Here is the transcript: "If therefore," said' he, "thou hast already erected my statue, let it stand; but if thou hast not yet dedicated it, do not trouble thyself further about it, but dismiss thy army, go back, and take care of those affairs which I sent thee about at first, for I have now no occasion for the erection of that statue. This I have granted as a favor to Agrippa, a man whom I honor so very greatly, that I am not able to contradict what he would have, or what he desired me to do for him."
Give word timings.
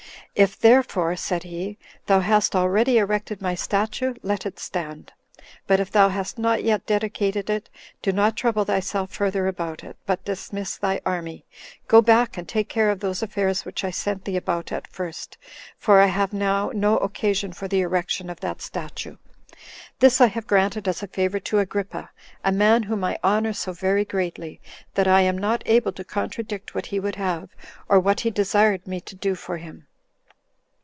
"If 0.33 0.57
therefore," 0.57 1.17
said' 1.17 1.43
he, 1.43 1.77
"thou 2.05 2.21
hast 2.21 2.55
already 2.55 2.97
erected 2.97 3.41
my 3.41 3.53
statue, 3.53 4.13
let 4.23 4.45
it 4.45 4.59
stand; 4.59 5.11
but 5.67 5.81
if 5.81 5.91
thou 5.91 6.07
hast 6.07 6.39
not 6.39 6.63
yet 6.63 6.85
dedicated 6.85 7.49
it, 7.49 7.69
do 8.01 8.13
not 8.13 8.37
trouble 8.37 8.63
thyself 8.63 9.11
further 9.11 9.45
about 9.47 9.83
it, 9.83 9.97
but 10.05 10.23
dismiss 10.23 10.77
thy 10.77 11.01
army, 11.05 11.43
go 11.89 12.01
back, 12.01 12.37
and 12.37 12.47
take 12.47 12.69
care 12.69 12.89
of 12.89 13.01
those 13.01 13.21
affairs 13.21 13.65
which 13.65 13.83
I 13.83 13.91
sent 13.91 14.23
thee 14.23 14.37
about 14.37 14.71
at 14.71 14.87
first, 14.87 15.37
for 15.77 15.99
I 15.99 16.05
have 16.05 16.31
now 16.31 16.71
no 16.73 16.95
occasion 16.99 17.51
for 17.51 17.67
the 17.67 17.81
erection 17.81 18.29
of 18.29 18.39
that 18.39 18.61
statue. 18.61 19.17
This 19.99 20.21
I 20.21 20.27
have 20.27 20.47
granted 20.47 20.87
as 20.87 21.03
a 21.03 21.07
favor 21.07 21.41
to 21.41 21.59
Agrippa, 21.59 22.09
a 22.41 22.53
man 22.53 22.83
whom 22.83 23.03
I 23.03 23.19
honor 23.21 23.51
so 23.51 23.73
very 23.73 24.05
greatly, 24.05 24.61
that 24.93 25.09
I 25.09 25.21
am 25.21 25.37
not 25.37 25.61
able 25.65 25.91
to 25.91 26.05
contradict 26.05 26.73
what 26.73 26.85
he 26.85 27.01
would 27.01 27.15
have, 27.17 27.49
or 27.89 27.99
what 27.99 28.21
he 28.21 28.31
desired 28.31 28.87
me 28.87 29.01
to 29.01 29.15
do 29.15 29.35
for 29.35 29.57
him." 29.57 29.87